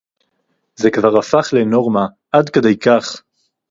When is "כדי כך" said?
2.49-3.21